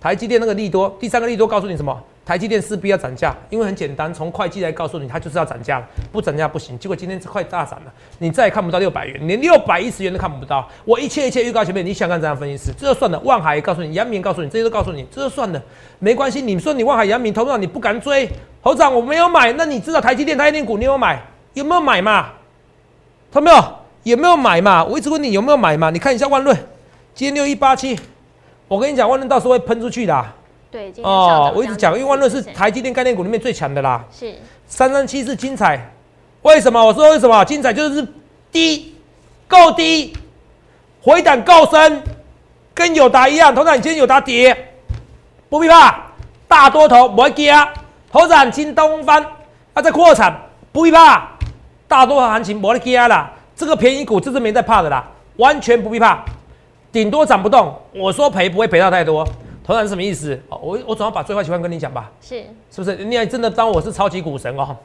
[0.00, 1.98] 台积电那个利多，第三个利多告诉你什么？
[2.26, 6.76] 台积电势必要涨价，因为很简单，从会计来告诉你，它就是要涨价了，不涨价不行。
[6.76, 10.68] 结果今天这块大涨了，你再也看不到六百元，连六百一十元都看不到。
[10.84, 12.72] 我一切一切预告前面，你想看怎样分析师？
[12.76, 13.20] 这就算了。
[13.20, 15.62] 万海告诉你，杨明告诉你，这些都告诉你，这就算了，
[16.00, 16.42] 没关系。
[16.42, 18.28] 你说你万海、杨明投到你不敢追，
[18.60, 21.22] 猴长我没有买，那你知道台积电、台积电股你有买？
[21.54, 22.30] 有没有买嘛？
[23.30, 23.56] 他没有？
[24.02, 24.84] 有没有买嘛？
[24.84, 25.90] 我一直问你有没有买嘛？
[25.90, 26.56] 你看一下万润，
[27.14, 27.96] 今天六一八七，
[28.66, 30.26] 我跟你讲，万润到时候会喷出去的。
[30.70, 34.04] 对哦，我一直讲，因为万润是台积电概念股里面最强的啦。
[34.12, 34.34] 是
[34.66, 35.92] 三三七是精彩，
[36.42, 36.84] 为什么？
[36.84, 37.44] 我说为什么？
[37.44, 38.06] 精彩就是
[38.52, 38.94] 低，
[39.48, 40.14] 够低，
[41.00, 42.02] 回档够深，
[42.74, 43.54] 跟友达一样。
[43.54, 44.74] 头涨今天友达跌，
[45.48, 45.98] 不必怕，
[46.46, 47.72] 大多头不会跌啊。
[48.12, 49.24] 头涨金东方
[49.72, 50.34] 啊在扩产，
[50.72, 51.30] 不必怕，
[51.88, 53.32] 大多头行情不会跌啦。
[53.54, 56.22] 这个便宜股就是没在怕的啦，完全不必怕。
[56.92, 57.74] 顶多涨不动。
[57.94, 59.26] 我说赔不会赔到太多。
[59.66, 60.38] 头然是什么意思？
[60.48, 62.12] 哦，我我总要把最坏情况跟你讲吧。
[62.20, 63.04] 是，是不是？
[63.04, 64.76] 你还真的当我是超级股神哦？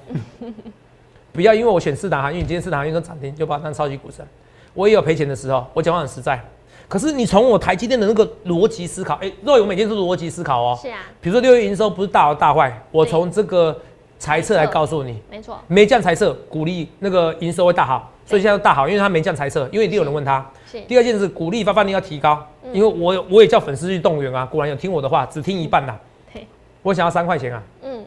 [1.31, 4.25] 不要因为我选四档航运，今天四档航运都涨停，就把它当超级股神。
[4.73, 6.43] 我也有赔钱的时候，我讲话很实在。
[6.87, 10.79] 可是你从我台积电的那个逻辑思考，哎，若我每天都是逻辑思考哦。
[10.81, 10.97] 是啊。
[11.21, 13.79] 比如说六月营收不是大好大坏，我从这个
[14.21, 15.19] 财测来告诉你。
[15.31, 15.59] 没错。
[15.65, 20.47] 没降财测，鼓励那个营收会大好，所以现在大好，因为它没降财测，因为一定有人问他。
[20.71, 20.79] 是。
[20.81, 25.97] 第二件事，鼓励发放率要提高，因为我我也叫粉丝去动员啊，果然有听我的话，只听一半呐。
[26.31, 26.45] 对。
[26.83, 27.63] 我想要三块钱啊。
[27.81, 28.05] 嗯。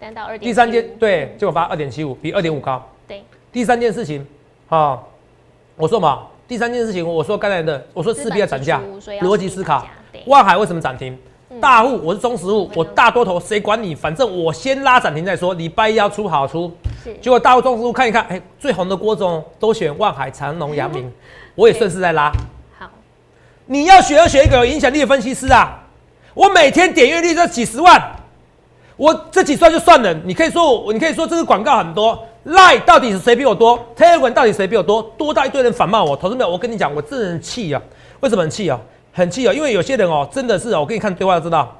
[0.00, 0.40] 单到二点。
[0.40, 2.82] 第三件对，结果发二点七五，比二点五高。
[3.06, 3.22] 对。
[3.52, 4.26] 第三件事情，
[4.70, 4.98] 啊，
[5.76, 6.28] 我说嘛。
[6.48, 8.80] 第三件事情，我说刚才的，我说势必要涨价，
[9.20, 9.86] 逻辑思考。
[10.26, 11.18] 万海为什么涨停？
[11.60, 13.94] 大户，我是中实户，我大多头，谁管你？
[13.94, 15.54] 反正我先拉涨停再说。
[15.54, 16.70] 礼拜一要出好出，
[17.20, 21.10] 结果大户中实户看一看，哎，最红的郭总都选万海、长隆、阳明，
[21.54, 22.32] 我也顺势在拉。
[22.78, 22.88] 好，
[23.66, 25.78] 你要学要学一个有影响力的分析师啊！
[26.34, 28.00] 我每天点阅率就几十万，
[28.96, 30.12] 我这几算就算了。
[30.24, 32.18] 你可以说我，你可以说这个广告很多。
[32.44, 35.00] 赖到底是谁比我多？Telegram 到底谁比我多？
[35.16, 36.50] 多到一堆人反骂我，投资没有？
[36.50, 37.80] 我跟你讲，我真的很气啊！
[38.18, 38.80] 为什么很气啊？
[39.12, 39.52] 很气哦！
[39.52, 41.76] 因为有些人哦，真的是哦，我给你看对话就知道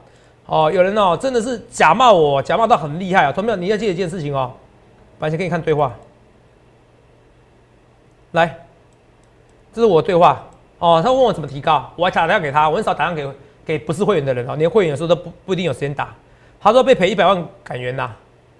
[0.46, 0.70] 哦。
[0.70, 3.32] 有人哦，真的是假冒我，假冒到很厉害啊！
[3.32, 3.56] 投资没有？
[3.56, 4.52] 你要记得一件事情哦。
[5.18, 5.94] 完全给你看对话，
[8.32, 8.58] 来，
[9.72, 10.44] 这是我对话
[10.78, 11.00] 哦。
[11.02, 13.32] 他问我怎么提高，我还打电话给他，我很少打电话
[13.64, 16.12] 给给不是会员的人哦，连会员有时候都不不一定有时间打。
[16.60, 18.10] 他说被赔一百万港元呐。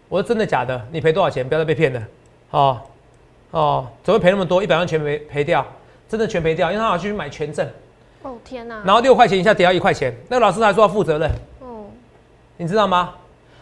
[0.09, 0.81] 我说真的假的？
[0.93, 1.47] 你赔多少钱？
[1.49, 2.03] 不要再被骗了，
[2.51, 2.81] 哦
[3.51, 4.63] 哦，怎么赔那么多？
[4.63, 5.67] 一百万全赔赔掉，
[6.09, 7.67] 真的全赔掉，因为他好去买权证。
[8.23, 8.83] 哦天哪！
[8.85, 11.31] 然后六块钱一下跌到一块钱，那个老师还说要负责任。
[11.61, 11.87] 哦，
[12.57, 13.15] 你知道吗？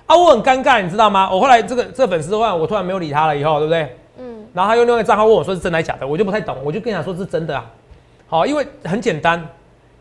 [0.06, 1.30] 啊，我很尴尬，你知道吗？
[1.32, 3.96] 我后来这个这粉丝的话，我突然没有理他了，以后对不对？
[4.18, 4.46] 嗯。
[4.52, 7.70] 然后他用另外一个账号问我说是真还是假的，我就不太懂，我就跟他说是真的啊。
[8.26, 9.46] 好，因为很简单，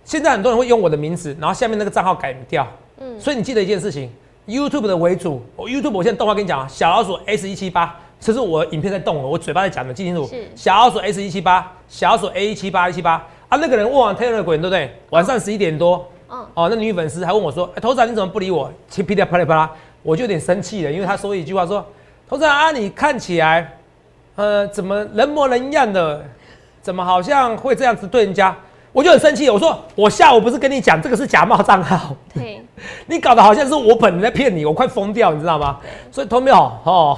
[0.03, 2.67] 现在很多人会用我的名字，然后下面那个账号改掉。
[2.99, 3.19] 嗯。
[3.19, 4.11] 所以你记得一件事情。
[4.47, 10.25] YouTube 的为主，我 YouTube 我现在动画跟你讲啊，小老鼠 S 一七八，这是我影片在动了，我嘴巴在讲的，记清楚。
[10.25, 14.95] 是小老鼠 S 一七八，小老鼠 A 一七八一七八啊，那个人问完 Taylor 鬼对不对？
[15.09, 18.71] 晚上十一点多，嗯，哦，那女粉丝还问我说，哎，头仔你怎么不理我？
[18.95, 19.71] 噼里啪啦啪啦，
[20.03, 21.83] 我就有点生气了，因为他说一句话说，
[22.27, 23.77] 头仔啊，你看起来，
[24.35, 26.23] 呃，怎么人模人样的，
[26.81, 28.55] 怎么好像会这样子对人家？
[28.91, 32.63] 我就很生气，我说我下午不是跟你讲这个是假冒账号，对，
[33.05, 35.79] 你搞得好像是我本人在骗你，我快疯掉，你知道吗？
[36.11, 37.17] 所以投没有哦，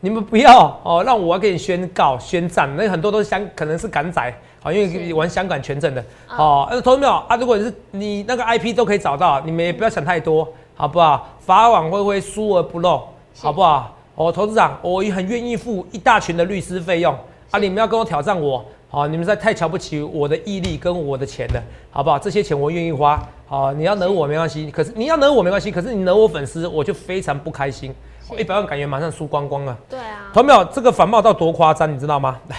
[0.00, 7.36] 你们不要哦，让我给你宣告宣战，那很多都是香，可能是港仔，好，因为玩香港权证的，哦，呃，投没有啊？
[7.36, 10.46] 如果你是你那个 IP 都可以找到，你们也不要想太多，
[10.76, 11.28] 好不好？
[11.40, 13.08] 法网恢恢，疏而不漏，
[13.40, 13.94] 好不好？
[14.14, 17.12] 哦，投资长，我也很愿意付一大群的律师费用，
[17.50, 18.64] 啊，你们要跟我挑战我。
[18.88, 22.18] 好，你们在太瞧不起我的毅力跟我的钱了，好不好？
[22.18, 23.20] 这些钱我愿意花。
[23.46, 27.94] 好，你要惹我没关系，可是你要惹我没关系，可是你惹我粉丝，我就非常不开心。
[28.38, 29.76] 一百万港元马上输光光了。
[29.88, 30.30] 对啊。
[30.32, 30.62] 同没有？
[30.66, 32.38] 这个反冒到多夸张，你知道吗？
[32.48, 32.56] 来，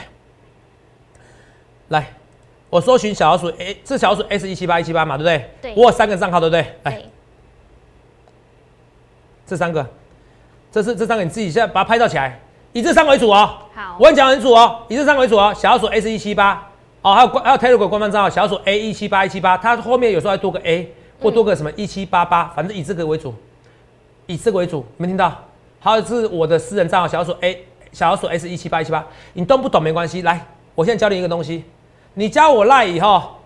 [1.93, 2.11] 来，
[2.71, 5.49] 我搜寻小老鼠，哎，这小老鼠 S 一七八一七八嘛，对不对？
[5.61, 5.73] 对。
[5.77, 6.65] 我有三个账号，对不对？
[6.81, 7.01] 来，
[9.45, 9.85] 这三个，
[10.71, 12.39] 这是这三个，你自己现在把它拍照起来。
[12.73, 16.67] 以这三为主哦，好，我跟你讲很主哦，以这三为主哦，小老鼠 S 一七八，
[17.03, 23.35] 哦，还有官还有 Telegram 官方账号小老鼠 A 一七八一七八，它后面有时候还多个 A 或多个什么一七八八，反正以这个为主，
[24.25, 25.39] 以这个为主，没听到？
[25.79, 31.63] 还有是我的私人账号小老鼠 A 小老鼠 S 一七八一七八，你懂不懂没关系，来，我现在教你一个东西，
[32.13, 33.37] 你加我赖以后，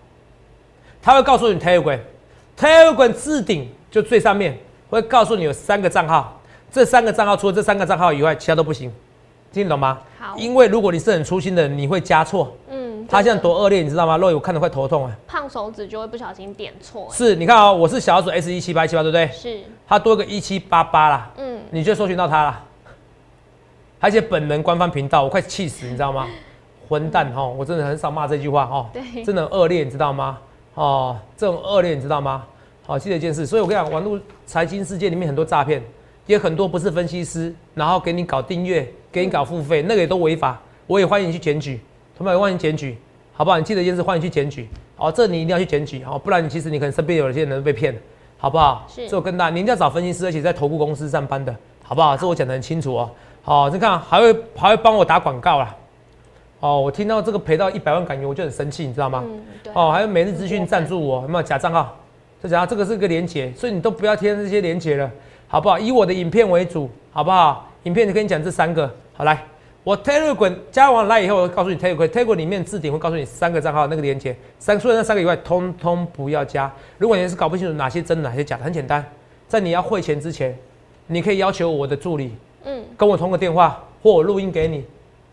[1.00, 4.58] 他会告诉你 Telegram，Telegram 置顶就最上面
[4.90, 8.92] 会告诉你有三个账号，这三个账号除了这三个账号以外，其他都不行。
[9.50, 9.98] 听得懂吗？
[10.18, 12.54] 好，因为如果你是很粗心的，你会加错。
[12.68, 14.18] 嗯，他现在多恶劣，你知道吗？
[14.18, 15.16] 肉眼我看得快头痛啊。
[15.26, 17.08] 胖手指就会不小心点错。
[17.10, 19.26] 是，你看啊，我是小鼠 S 一七八七八，对不对？
[19.28, 19.60] 是。
[19.88, 21.30] 他多个一七八八啦。
[21.38, 21.60] 嗯。
[21.70, 22.62] 你就搜寻到他了。
[24.00, 26.26] 而且本人官方频道，我快气死，你知道吗？
[26.88, 27.44] 混蛋哈！
[27.46, 28.90] 我真的很少骂这句话哈。
[28.92, 29.24] 对。
[29.24, 30.38] 真的恶劣，你知道吗？
[30.74, 32.44] 哦，这种恶劣，你知道吗？
[32.86, 35.82] 好，记得一件事，所以我跟你讲，网络财经世界里面很多诈骗。
[36.26, 40.60] 也很多不是分析师，然后给你搞订阅，给你搞付费，那个也都违法。
[40.86, 41.80] 我也欢迎你去检举，
[42.14, 42.98] 同学们欢迎检举，
[43.32, 43.56] 好不好？
[43.56, 44.68] 你记得一件事，欢迎去检举。
[44.98, 48.00] 哦，这你一定要去检举，哦，不然你其实你可能身边有一些人被骗了，
[48.36, 48.84] 好不好？
[48.86, 49.08] 是。
[49.08, 52.14] 这我跟大家，你一定要找分析师，而且在投顾公司上班的，好不好？
[52.14, 53.10] 这我讲得很清楚哦。
[53.40, 55.74] 好，你看还会还会帮我打广告啦。
[56.60, 59.24] 哦，我听到这个赔到一百万港元，我就很生气，你知道吗？
[59.26, 59.72] 嗯，对。
[59.74, 61.96] 哦，还有每日资讯赞助我，有没有假账号？
[62.42, 65.10] 这假，这个是个连结，所以你都不要贴这些连结了。
[65.50, 65.78] 好不好？
[65.78, 67.66] 以我的影片为主，好不好？
[67.84, 68.92] 影片就跟你讲这三个。
[69.14, 69.42] 好来，
[69.82, 76.70] 我 Telegram 加完来以后，我告诉你 Telegram，Telegram 里面置顶会告诉你三个账号那个连接，三除了那三个以外，通通不要加。
[76.98, 79.02] 如果你是搞不清楚哪些真哪些假的，很简单，
[79.48, 80.54] 在你要汇钱之前，
[81.06, 84.84] 你可以要求我的助理，嗯，跟我通个电话，或我录音给你，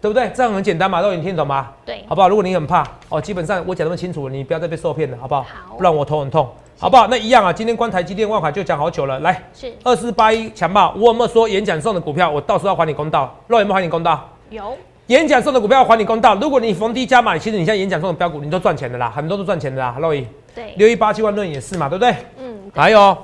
[0.02, 0.32] 对不对？
[0.36, 1.72] 这样很简单嘛，都你听懂吗？
[1.86, 2.30] 对，好不好？
[2.30, 5.42] 如果你很怕哦，基本上我讲那么清楚，你不要再被受骗了，好不好？
[5.42, 6.48] 好，不然我头很痛。
[6.78, 7.08] 好不好？
[7.08, 7.54] 那一样啊。
[7.54, 9.18] 今天关台积电、万海就讲好久了。
[9.22, 10.94] 来，是二四八一强暴。
[10.98, 13.34] 我有没有说演讲送的股票，我到时候要还你公道？
[13.48, 14.30] 肉有没有还你公道？
[14.50, 14.78] 有。
[15.08, 16.36] 演讲送的股票要还你公道。
[16.36, 19.96] 如果你逢低加码，其实你现在演讲送的标股，你都赚钱的啦，很多都赚钱的啦。
[20.00, 22.14] 肉姨，对，六一八七万论也是嘛，对不对？
[22.38, 22.70] 嗯。
[22.74, 23.18] 还有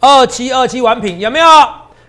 [0.00, 1.46] 二七二七完品有没有？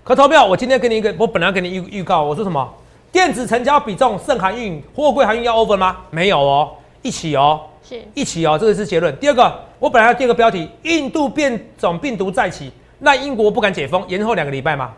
[0.03, 2.71] 可投票，我今天给你一个，我本来给你预预告，我说什么？
[3.15, 5.95] 电子成交比重胜航运，货柜航运要 over 吗？
[6.11, 6.69] 没有哦，
[7.01, 7.61] 一起哦。
[7.81, 9.15] 是一起哦，这个是结论。
[9.19, 14.91] 第二个，我本来要第二个标题：印度变种病毒再起，那英国不敢解封，延后两个礼拜嘛？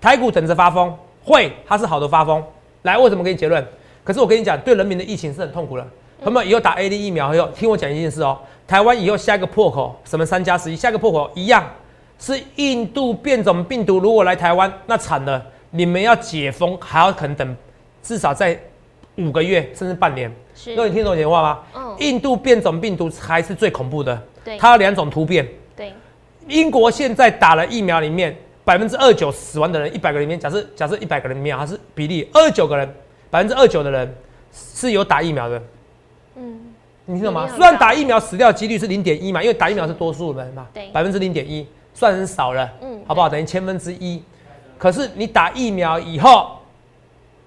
[0.00, 2.42] 台股等着发疯，会，它是好的发疯。
[2.84, 3.62] 来，为什么给你结论？
[4.02, 5.86] 可是我跟你讲，对人民的疫情是很痛苦的。
[6.22, 8.38] 朋友们，以后打 A D 疫苗以后，听我讲一件事哦。
[8.66, 11.62] 台湾以后下一个破口，什么三加十一，下一个破口一样
[12.18, 13.98] 是印度变种病毒。
[13.98, 17.56] 如果来台湾，那惨了，你们要解封还要可能等
[18.02, 18.58] 至少在
[19.16, 20.32] 五个月甚至半年。
[20.76, 21.60] 那你听懂我讲话吗？
[21.74, 21.96] 嗯。
[22.00, 24.20] 印度变种病毒才是最恐怖的。
[24.44, 24.56] 对。
[24.58, 25.46] 它有两种突变。
[25.76, 25.92] 对。
[26.48, 32.88] 英国现在打了疫苗里面百分之二九死亡的人，一百个里面，假设假设一百个人里面，它是比例二九个人，
[33.30, 34.14] 百分之二九的人
[34.52, 35.62] 是有打疫苗的。
[36.36, 36.60] 嗯。
[37.04, 37.48] 你听懂吗？
[37.48, 40.66] 虽然打疫苗死掉几率是零点一嘛，因为打疫苗是多数人嘛。
[40.92, 42.70] 百分之零点一，算很少了。
[42.80, 43.00] 嗯。
[43.06, 43.28] 好不好？
[43.28, 44.22] 等于千分之一。
[44.78, 46.52] 可是你打疫苗以后，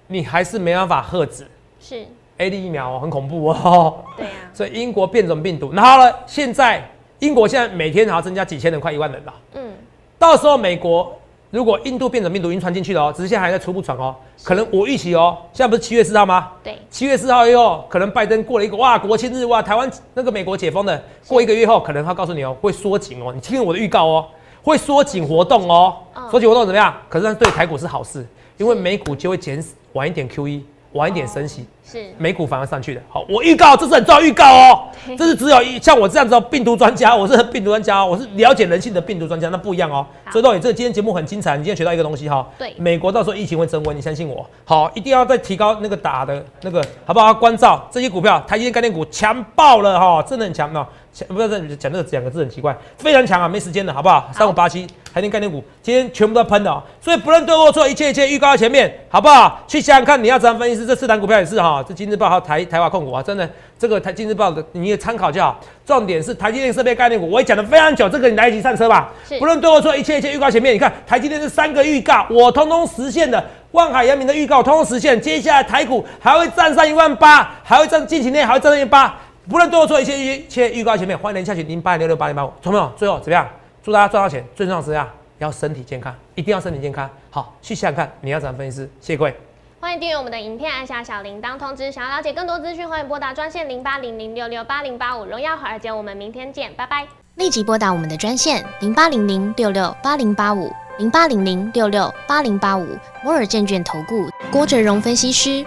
[0.06, 1.46] 你还是没办法遏止。
[1.80, 2.06] 是。
[2.38, 6.82] A D 疫苗很恐怖哦，对呀， 所以英国变种病毒，然后呢，现在
[7.20, 9.34] 英国现在每天还要增加几千人，快一万人了。
[9.54, 9.72] 嗯，
[10.18, 11.16] 到时候美国
[11.50, 16.50] 如果印度变种病毒已经传进去了哦，只是现在还在初步传哦，可能我预期哦，现在不是七月四号吗？
[16.64, 24.26] 对，七月四号以后，可能拜登过了一个哇国庆日哇，台湾那个美国解封的，过一个月后，可能他告诉你哦，会缩紧哦，你听我的预告哦，
[24.62, 25.96] 会缩紧活动哦，
[26.30, 26.94] 缩紧活动怎么样？
[27.08, 30.64] 可是对台股是好事，因为美股就会减晚一点 Q E。
[30.92, 33.00] 晚一点升息，是美股反而上去的。
[33.08, 34.82] 好，我预告，这是很重要预告哦。
[35.16, 40.06] 这是只有一像我这样子的病毒专家，我是病毒专家，我是了解人性的病毒专家，那不一样哦。
[40.30, 42.46] 所以到底这今天节目很精彩，你今天学到一个东西哈。
[42.58, 44.46] 对，美国到时候疫情会升温，你相信我。
[44.66, 47.32] 好，一定要再提高那个打的那个，好不好？
[47.32, 50.86] 关照这些股票，台积电概念股强爆了哈，真的很强哦。
[51.28, 54.30] 不要再讲这个两个字很奇怪，非常强啊，没时间了，好不好？
[54.32, 59.60] 三五八七台电概念股今天全部都喷的，所以不论对或错，一切一切预告在前面，好不好？
[59.68, 60.86] 去想想看，你要怎样分析？
[60.86, 63.48] 这四单股票也是哈，这金日报和台台华控股啊，真的
[63.78, 65.60] 这个台金日报的你也参考就好。
[65.84, 69.12] 重点是台积电设备概念股，我也讲的非常久，这个你来得及上车吧？
[69.38, 79.14] 不论对或错，一切一切预告前面，你看台积电这三个预告，我通通实现的，万海扬明的预告通通实现，接下来台股还会站上一万八，还会站近期内还会站上一万八。
[79.48, 82.92] 不论对我做一切一切预告前面，欢迎连下去零八六六八零八五，同没有？
[82.96, 83.48] 最后怎么样？
[83.82, 87.10] 祝大家赚到钱，最重要是啊，要身体健康，一定要身体健康。
[87.28, 89.34] 好，去想想看你要怎么分析师，谢谢各位。
[89.80, 91.90] 欢迎订阅我们的影片，按下小铃铛通知。
[91.90, 95.24] 想要了解更多资讯，欢迎拨打专线零八零零六六八零八五。
[95.24, 97.04] 荣耀华尔街，我们明天见，拜拜。
[97.34, 102.86] 立即拨打我们的专线零八零零六六八零八五零八零零六六八零八五
[103.24, 105.66] 摩尔证券投顾郭哲荣分析师。